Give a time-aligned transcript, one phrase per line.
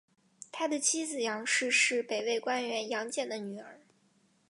[0.51, 3.79] 他的妻子杨氏是北魏官员杨俭的女儿。